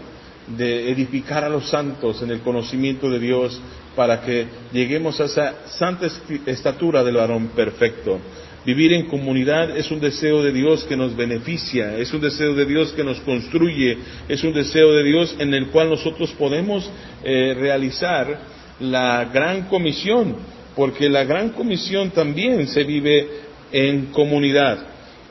[0.47, 3.59] de edificar a los santos en el conocimiento de Dios
[3.95, 6.07] para que lleguemos a esa santa
[6.45, 8.19] estatura del varón perfecto.
[8.68, 12.65] Vivir en comunidad es un deseo de Dios que nos beneficia, es un deseo de
[12.65, 13.97] Dios que nos construye,
[14.28, 16.91] es un deseo de Dios en el cual nosotros podemos
[17.24, 18.41] eh, realizar
[18.82, 20.36] la gran comisión,
[20.76, 23.30] porque la gran comisión también se vive
[23.72, 24.80] en comunidad.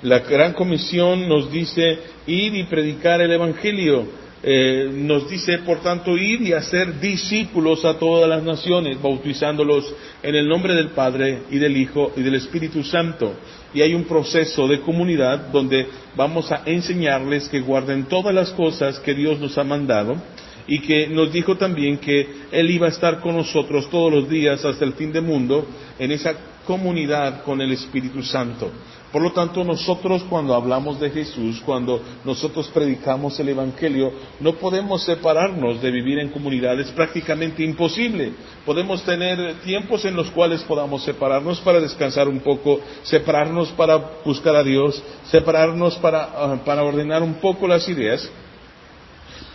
[0.00, 4.06] La gran comisión nos dice ir y predicar el Evangelio,
[4.48, 9.92] eh, nos dice, por tanto, ir y hacer discípulos a todas las naciones, bautizándolos
[10.22, 13.34] en el nombre del Padre y del Hijo y del Espíritu Santo.
[13.74, 19.00] Y hay un proceso de comunidad donde vamos a enseñarles que guarden todas las cosas
[19.00, 20.16] que Dios nos ha mandado
[20.68, 24.64] y que nos dijo también que Él iba a estar con nosotros todos los días
[24.64, 25.66] hasta el fin del mundo
[25.98, 28.70] en esa comunidad con el Espíritu Santo.
[29.16, 35.04] Por lo tanto, nosotros cuando hablamos de Jesús, cuando nosotros predicamos el Evangelio, no podemos
[35.04, 38.34] separarnos de vivir en comunidad, es prácticamente imposible.
[38.66, 44.54] Podemos tener tiempos en los cuales podamos separarnos para descansar un poco, separarnos para buscar
[44.54, 48.30] a Dios, separarnos para, ah, para ordenar un poco las ideas,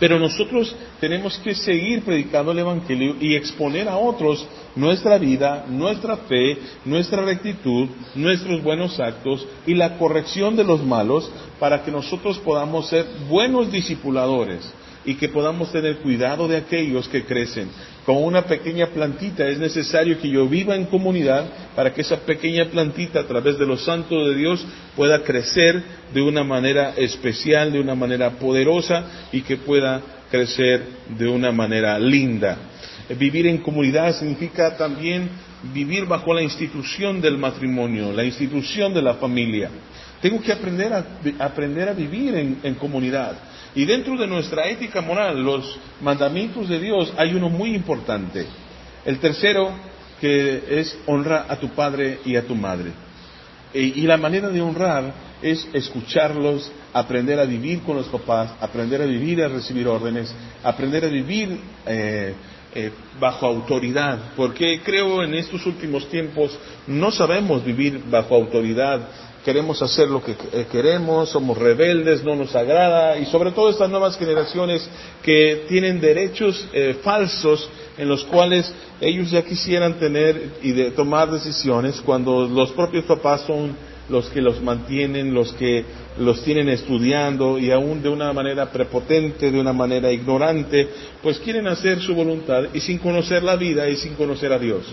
[0.00, 4.44] pero nosotros tenemos que seguir predicando el Evangelio y exponer a otros
[4.74, 11.30] nuestra vida, nuestra fe, nuestra rectitud, nuestros buenos actos y la corrección de los malos
[11.58, 14.72] para que nosotros podamos ser buenos discipuladores
[15.04, 17.68] y que podamos tener cuidado de aquellos que crecen.
[18.06, 21.44] Como una pequeña plantita es necesario que yo viva en comunidad
[21.74, 24.64] para que esa pequeña plantita a través de los santos de Dios
[24.96, 30.00] pueda crecer de una manera especial, de una manera poderosa y que pueda
[30.30, 32.56] crecer de una manera linda.
[33.18, 35.28] Vivir en comunidad significa también
[35.72, 39.70] vivir bajo la institución del matrimonio, la institución de la familia.
[40.20, 41.04] Tengo que aprender a,
[41.40, 43.36] aprender a vivir en comunidad.
[43.74, 48.46] Y dentro de nuestra ética moral, los mandamientos de Dios, hay uno muy importante.
[49.04, 49.72] El tercero,
[50.20, 52.92] que es honra a tu padre y a tu madre.
[53.74, 59.06] Y, la manera de honrar es escucharlos, aprender a vivir con los papás, aprender a
[59.06, 60.32] vivir a recibir órdenes,
[60.62, 62.34] aprender a vivir eh,
[62.74, 69.08] eh, bajo autoridad, porque creo en estos últimos tiempos no sabemos vivir bajo autoridad
[69.44, 73.90] queremos hacer lo que eh, queremos, somos rebeldes, no nos agrada, y sobre todo estas
[73.90, 74.88] nuevas generaciones
[75.22, 77.68] que tienen derechos eh, falsos
[77.98, 83.42] en los cuales ellos ya quisieran tener y de tomar decisiones cuando los propios papás
[83.42, 83.76] son
[84.08, 85.84] los que los mantienen, los que
[86.18, 90.88] los tienen estudiando y aún de una manera prepotente, de una manera ignorante,
[91.22, 94.84] pues quieren hacer su voluntad y sin conocer la vida y sin conocer a Dios.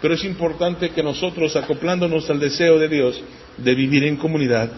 [0.00, 3.20] Pero es importante que nosotros, acoplándonos al deseo de Dios
[3.56, 4.70] de vivir en comunidad,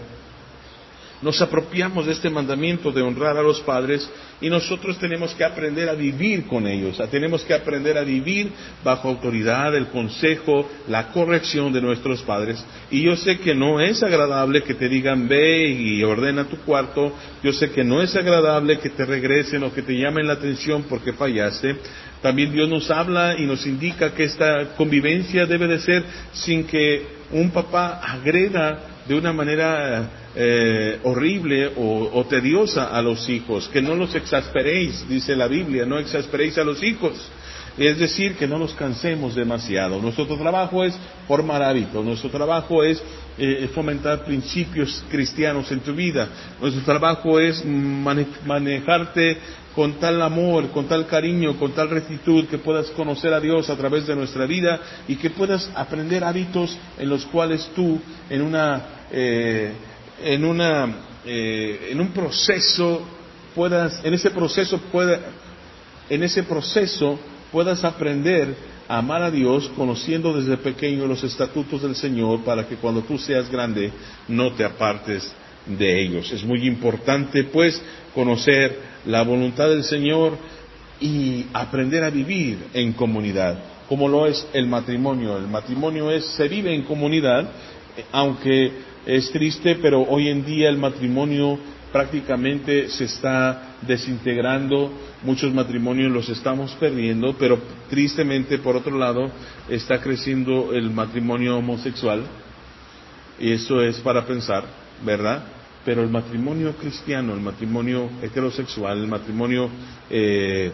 [1.23, 4.09] nos apropiamos de este mandamiento de honrar a los padres
[4.41, 8.53] y nosotros tenemos que aprender a vivir con ellos, tenemos que aprender a vivir
[8.83, 12.64] bajo autoridad, el consejo, la corrección de nuestros padres.
[12.91, 17.12] Y yo sé que no es agradable que te digan ve y ordena tu cuarto,
[17.43, 20.85] yo sé que no es agradable que te regresen o que te llamen la atención
[20.89, 21.77] porque fallaste.
[22.23, 27.21] También Dios nos habla y nos indica que esta convivencia debe de ser sin que
[27.33, 33.97] un papá agreda de una manera eh, horrible o, tediosa a los hijos, que no
[33.97, 37.15] los exasperéis, dice la Biblia, no exasperéis a los hijos.
[37.77, 40.01] Es decir, que no los cansemos demasiado.
[40.01, 40.97] Nuestro trabajo es
[41.27, 43.03] formar hábitos, nuestro trabajo es
[43.37, 46.29] eh, fomentar principios cristianos en tu vida,
[46.61, 49.39] nuestro trabajo es manejarte
[49.75, 53.77] con tal amor, con tal cariño, con tal rectitud, que puedas conocer a Dios a
[53.77, 58.99] través de nuestra vida y que puedas aprender hábitos en los cuales tú, en una
[59.13, 59.73] eh,
[60.23, 60.95] en, una,
[61.25, 63.03] eh, en un proceso
[63.55, 65.21] puedas, en ese proceso pueda,
[66.09, 67.19] en ese proceso
[67.51, 68.55] puedas aprender
[68.89, 73.19] a amar a Dios conociendo desde pequeño los estatutos del Señor para que cuando tú
[73.19, 73.93] seas grande
[74.29, 75.33] no te apartes
[75.67, 76.33] de ellos.
[76.33, 77.81] Es muy importante pues
[78.15, 80.37] conocer la voluntad del Señor
[81.01, 83.59] y aprender a vivir en comunidad,
[83.89, 85.37] como lo es el matrimonio.
[85.39, 87.51] El matrimonio es, se vive en comunidad,
[88.13, 88.73] aunque
[89.07, 91.59] es triste, pero hoy en día el matrimonio
[91.92, 94.92] prácticamente se está desintegrando,
[95.24, 99.30] muchos matrimonios los estamos perdiendo, pero tristemente, por otro lado,
[99.68, 102.22] está creciendo el matrimonio homosexual,
[103.38, 104.64] y eso es para pensar,
[105.05, 105.44] ¿verdad?
[105.84, 109.70] Pero el matrimonio cristiano, el matrimonio heterosexual, el matrimonio
[110.11, 110.70] eh,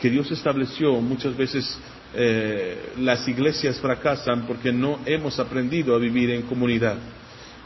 [0.00, 1.78] que Dios estableció, muchas veces
[2.14, 6.96] eh, las iglesias fracasan porque no hemos aprendido a vivir en comunidad.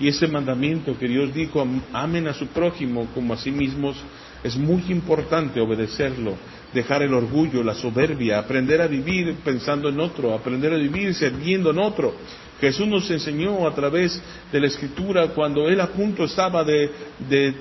[0.00, 3.96] Y ese mandamiento que Dios dijo, amen a su prójimo como a sí mismos,
[4.42, 6.34] Es muy importante obedecerlo,
[6.72, 11.70] dejar el orgullo, la soberbia, aprender a vivir pensando en otro, aprender a vivir sirviendo
[11.72, 12.14] en otro.
[12.60, 14.20] Jesús nos enseñó a través
[14.52, 16.90] de la escritura cuando él a punto estaba de,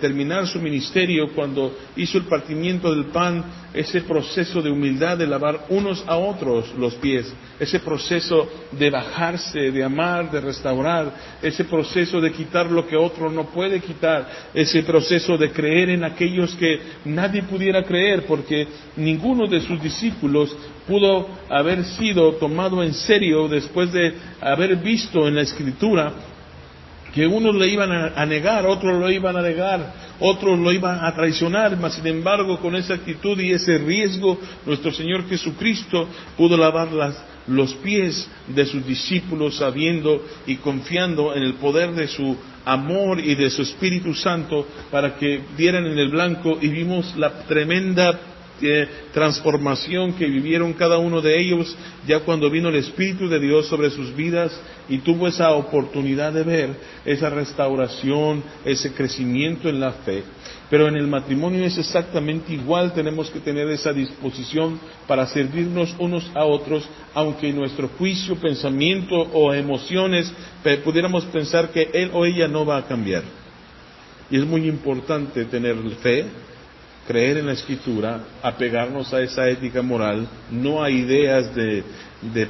[0.02, 3.43] terminar su ministerio, cuando hizo el partimiento del pan,
[3.74, 9.72] ese proceso de humildad de lavar unos a otros los pies, ese proceso de bajarse,
[9.72, 14.84] de amar, de restaurar, ese proceso de quitar lo que otro no puede quitar, ese
[14.84, 20.56] proceso de creer en aquellos que nadie pudiera creer, porque ninguno de sus discípulos
[20.90, 26.12] pudo haber sido tomado en serio después de haber visto en la escritura
[27.14, 31.14] que unos le iban a, negar, otros lo iban a negar, otros lo iban a
[31.16, 36.90] traicionar, mas sin embargo con esa actitud y ese riesgo nuestro Señor Jesucristo pudo lavar
[37.48, 42.36] los pies de sus discípulos sabiendo y confiando en el poder de su
[42.66, 47.46] amor y de su Espíritu Santo para que dieran en el blanco y vimos la
[47.46, 48.20] tremenda
[49.14, 51.76] transformación que vivieron cada uno de ellos
[52.07, 54.51] ya cuando vino el Espíritu de Dios sobre sus vidas
[54.88, 56.70] y tuvo esa oportunidad de ver
[57.05, 60.24] esa restauración, ese crecimiento en la fe.
[60.70, 66.30] Pero en el matrimonio es exactamente igual, tenemos que tener esa disposición para servirnos unos
[66.36, 70.32] a otros, aunque nuestro juicio, pensamiento o emociones
[70.84, 73.24] pudiéramos pensar que él o ella no va a cambiar.
[74.30, 76.26] Y es muy importante tener fe,
[77.10, 81.84] creer en la escritura, apegarnos a esa ética moral, no a ideas de,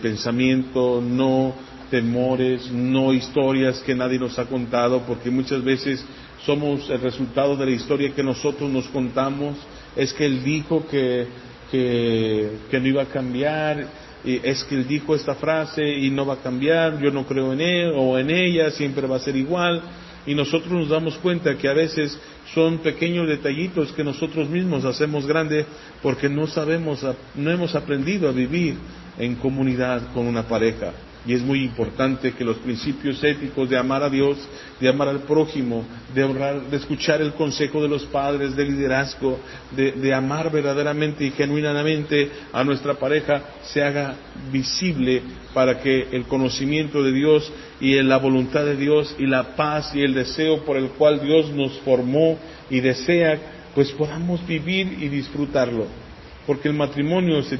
[0.01, 1.55] pensamiento, no
[1.89, 6.03] temores, no historias que nadie nos ha contado, porque muchas veces
[6.45, 9.55] somos el resultado de la historia que nosotros nos contamos,
[9.95, 11.25] es que él dijo que,
[11.71, 13.87] que, no iba a cambiar,
[14.25, 17.61] es que él dijo esta frase y no va a cambiar, yo no creo en
[17.61, 19.81] él o en ella, siempre va a ser igual
[20.29, 22.15] y nosotros nos damos cuenta que a veces
[22.53, 25.65] son pequeños detallitos que nosotros mismos hacemos grande
[26.03, 27.03] porque no sabemos,
[27.33, 28.75] no hemos aprendido a vivir
[29.17, 30.93] en comunidad con una pareja.
[31.25, 34.37] Y es muy importante que los principios éticos de amar a Dios,
[34.79, 35.83] de amar al prójimo,
[36.15, 36.23] de,
[36.71, 39.37] de escuchar el consejo de los padres, de liderazgo,
[39.75, 44.15] de, de, amar verdaderamente y genuinamente a nuestra pareja, se haga
[44.51, 45.21] visible
[45.53, 47.51] para que el conocimiento de Dios
[47.81, 51.51] y la voluntad de Dios y la paz y el deseo por el cual Dios
[51.51, 52.37] nos formó
[52.69, 53.39] y desea,
[53.75, 55.87] pues podamos vivir y disfrutarlo.
[56.45, 57.57] Porque el matrimonio se,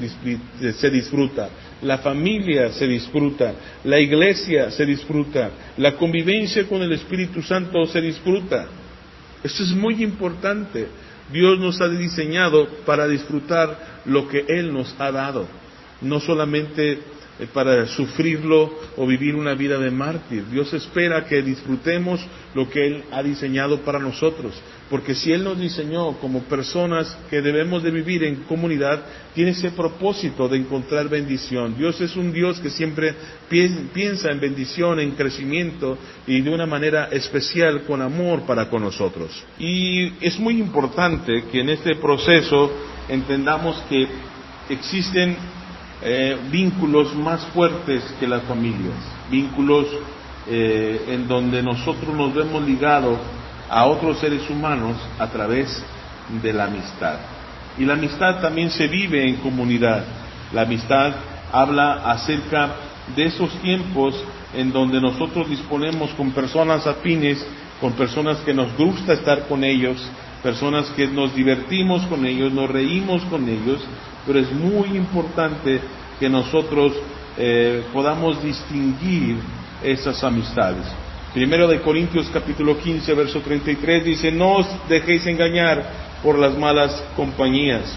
[0.90, 1.48] disfruta,
[1.82, 3.54] la familia se disfruta,
[3.84, 8.66] la iglesia se disfruta, la convivencia con el Espíritu Santo se disfruta.
[9.42, 10.88] Esto es muy importante.
[11.32, 15.46] Dios nos ha diseñado para disfrutar lo que Él nos ha dado,
[16.00, 16.98] no solamente
[17.46, 20.44] para sufrirlo o vivir una vida de mártir.
[20.50, 22.20] Dios espera que disfrutemos
[22.54, 24.54] lo que Él ha diseñado para nosotros,
[24.88, 29.02] porque si Él nos diseñó como personas que debemos de vivir en comunidad,
[29.34, 31.76] tiene ese propósito de encontrar bendición.
[31.76, 33.14] Dios es un Dios que siempre
[33.48, 39.44] piensa en bendición, en crecimiento y de una manera especial con amor para con nosotros.
[39.58, 42.70] Y es muy importante que en este proceso
[43.08, 44.06] entendamos que
[44.68, 45.36] existen
[46.02, 48.96] eh, vínculos más fuertes que las familias,
[49.30, 49.86] vínculos
[50.48, 53.18] eh, en donde nosotros nos vemos ligados
[53.68, 55.82] a otros seres humanos a través
[56.42, 57.18] de la amistad.
[57.78, 60.04] Y la amistad también se vive en comunidad.
[60.52, 61.12] La amistad
[61.52, 62.70] habla acerca
[63.14, 64.14] de esos tiempos
[64.54, 67.44] en donde nosotros disponemos con personas afines,
[67.80, 69.98] con personas que nos gusta estar con ellos,
[70.42, 73.80] personas que nos divertimos con ellos, nos reímos con ellos,
[74.26, 75.80] pero es muy importante
[76.18, 76.92] que nosotros
[77.38, 79.36] eh, podamos distinguir
[79.82, 80.84] esas amistades.
[81.32, 87.04] Primero de Corintios capítulo 15, verso 33 dice, no os dejéis engañar por las malas
[87.16, 87.96] compañías.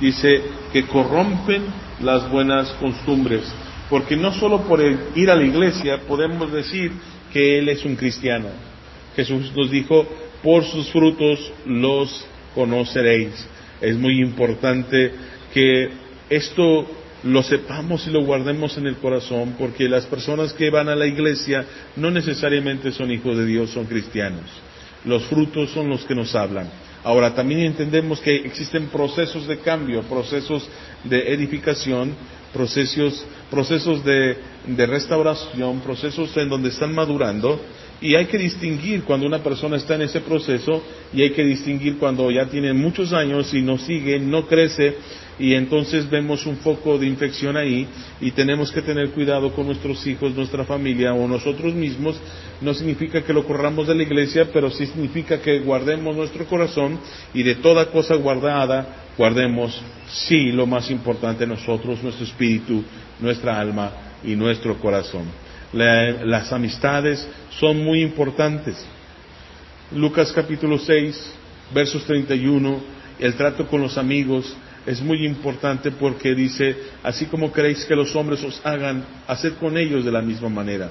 [0.00, 1.62] Dice que corrompen
[2.02, 3.42] las buenas costumbres.
[3.88, 6.92] Porque no solo por ir a la iglesia podemos decir
[7.32, 8.48] que Él es un cristiano.
[9.14, 10.06] Jesús nos dijo,
[10.44, 13.32] por sus frutos los conoceréis.
[13.80, 15.10] Es muy importante
[15.52, 15.88] que
[16.28, 16.86] esto
[17.24, 21.06] lo sepamos y lo guardemos en el corazón, porque las personas que van a la
[21.06, 21.64] iglesia
[21.96, 24.44] no necesariamente son hijos de Dios, son cristianos.
[25.06, 26.68] Los frutos son los que nos hablan.
[27.02, 30.68] Ahora, también entendemos que existen procesos de cambio, procesos
[31.04, 32.14] de edificación,
[32.52, 34.36] procesos, procesos de,
[34.66, 37.60] de restauración, procesos en donde están madurando,
[38.00, 40.82] y hay que distinguir cuando una persona está en ese proceso
[41.12, 44.96] y hay que distinguir cuando ya tiene muchos años y no sigue, no crece
[45.38, 47.86] y entonces vemos un foco de infección ahí
[48.20, 52.20] y tenemos que tener cuidado con nuestros hijos, nuestra familia o nosotros mismos.
[52.60, 57.00] No significa que lo corramos de la iglesia, pero sí significa que guardemos nuestro corazón
[57.32, 62.84] y de toda cosa guardada guardemos, sí, lo más importante nosotros, nuestro espíritu,
[63.20, 63.90] nuestra alma
[64.24, 65.43] y nuestro corazón.
[65.74, 67.26] Las amistades
[67.58, 68.84] son muy importantes.
[69.92, 71.32] Lucas capítulo 6,
[71.74, 72.80] versos 31,
[73.18, 74.56] el trato con los amigos
[74.86, 79.76] es muy importante porque dice, así como queréis que los hombres os hagan, haced con
[79.76, 80.90] ellos de la misma manera.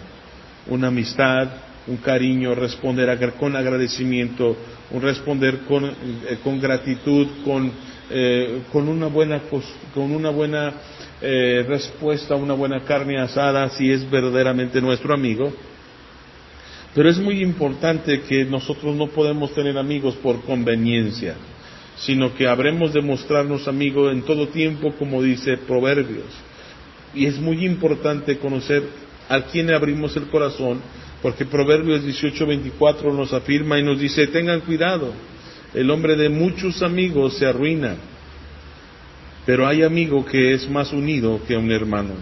[0.67, 1.49] Una amistad,
[1.87, 4.55] un cariño, responder con agradecimiento,
[4.91, 7.71] un responder con, eh, con gratitud, con,
[8.09, 9.41] eh, con una buena,
[9.93, 10.73] con una buena
[11.21, 15.53] eh, respuesta, una buena carne asada, si es verdaderamente nuestro amigo.
[16.93, 21.35] Pero es muy importante que nosotros no podemos tener amigos por conveniencia,
[21.97, 26.27] sino que habremos de mostrarnos amigos en todo tiempo, como dice Proverbios.
[27.15, 28.83] Y es muy importante conocer
[29.29, 30.81] a quién abrimos el corazón,
[31.21, 35.13] porque Proverbios 18:24 nos afirma y nos dice, tengan cuidado,
[35.73, 37.95] el hombre de muchos amigos se arruina,
[39.45, 42.13] pero hay amigo que es más unido que un hermano,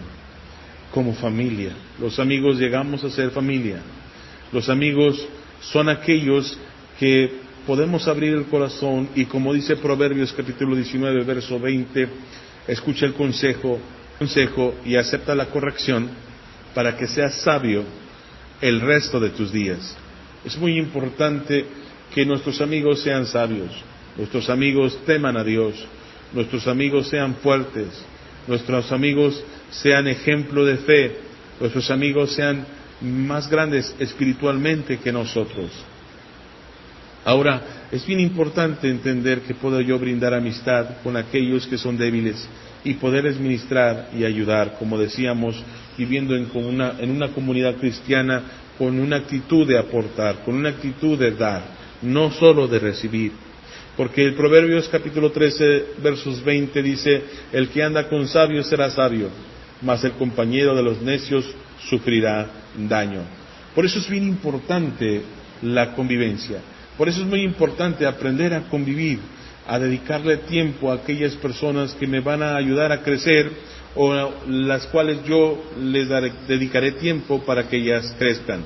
[0.91, 1.71] como familia.
[1.99, 3.81] Los amigos llegamos a ser familia.
[4.51, 5.25] Los amigos
[5.61, 6.57] son aquellos
[6.99, 7.31] que
[7.65, 12.07] podemos abrir el corazón y como dice Proverbios capítulo 19, verso 20,
[12.67, 13.79] escucha el consejo,
[14.17, 16.09] consejo y acepta la corrección
[16.73, 17.83] para que seas sabio
[18.61, 19.95] el resto de tus días.
[20.43, 21.65] Es muy importante
[22.13, 23.71] que nuestros amigos sean sabios,
[24.17, 25.75] nuestros amigos teman a Dios,
[26.33, 27.87] nuestros amigos sean fuertes,
[28.47, 31.15] nuestros amigos sean ejemplo de fe,
[31.59, 32.65] nuestros amigos sean
[33.01, 35.71] más grandes espiritualmente que nosotros.
[37.23, 37.61] Ahora,
[37.91, 42.47] es bien importante entender que puedo yo brindar amistad con aquellos que son débiles
[42.83, 45.61] y poderles ministrar y ayudar, como decíamos,
[45.97, 48.41] viviendo en una, en una comunidad cristiana
[48.77, 51.61] con una actitud de aportar, con una actitud de dar,
[52.01, 53.31] no solo de recibir.
[53.97, 59.27] Porque el Proverbios capítulo 13, versos 20 dice, el que anda con sabios será sabio,
[59.81, 61.45] mas el compañero de los necios
[61.89, 63.21] sufrirá daño.
[63.75, 65.21] Por eso es bien importante
[65.61, 66.59] la convivencia.
[66.97, 69.19] Por eso es muy importante aprender a convivir,
[69.67, 73.51] a dedicarle tiempo a aquellas personas que me van a ayudar a crecer
[73.95, 76.07] o las cuales yo les
[76.47, 78.63] dedicaré tiempo para que ellas crezcan.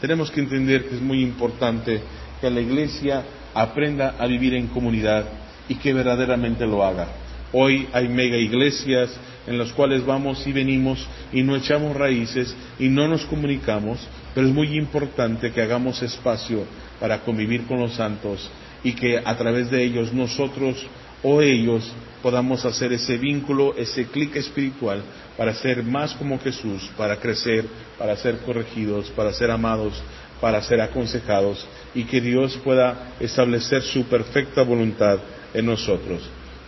[0.00, 2.00] Tenemos que entender que es muy importante
[2.40, 3.24] que la iglesia
[3.54, 5.24] aprenda a vivir en comunidad
[5.68, 7.06] y que verdaderamente lo haga.
[7.52, 9.10] Hoy hay mega iglesias
[9.46, 13.98] en las cuales vamos y venimos y no echamos raíces y no nos comunicamos,
[14.34, 16.64] pero es muy importante que hagamos espacio
[17.00, 18.50] para convivir con los santos
[18.84, 20.86] y que a través de ellos nosotros
[21.22, 21.90] o ellos
[22.22, 25.02] podamos hacer ese vínculo, ese clic espiritual
[25.36, 27.64] para ser más como Jesús, para crecer,
[27.96, 29.94] para ser corregidos, para ser amados,
[30.40, 35.18] para ser aconsejados y que Dios pueda establecer su perfecta voluntad
[35.54, 36.20] en nosotros.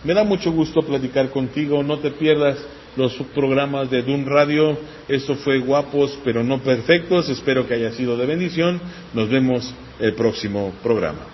[0.03, 2.57] Me da mucho gusto platicar contigo, no te pierdas
[2.95, 4.77] los programas de Dun Radio.
[5.07, 8.81] Esto fue guapos pero no perfectos, espero que haya sido de bendición.
[9.13, 11.30] Nos vemos el próximo programa.